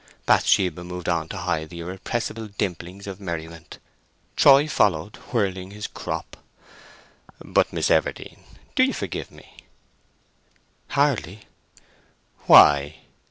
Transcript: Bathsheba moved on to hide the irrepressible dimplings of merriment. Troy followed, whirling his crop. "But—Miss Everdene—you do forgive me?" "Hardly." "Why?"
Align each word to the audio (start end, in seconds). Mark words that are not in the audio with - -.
Bathsheba 0.25 0.83
moved 0.83 1.07
on 1.07 1.29
to 1.29 1.37
hide 1.37 1.69
the 1.69 1.81
irrepressible 1.81 2.47
dimplings 2.47 3.05
of 3.05 3.19
merriment. 3.21 3.77
Troy 4.35 4.67
followed, 4.67 5.17
whirling 5.31 5.69
his 5.69 5.85
crop. 5.85 6.37
"But—Miss 7.39 7.91
Everdene—you 7.91 8.37
do 8.73 8.93
forgive 8.93 9.29
me?" 9.29 9.57
"Hardly." 10.87 11.41
"Why?" 12.47 12.95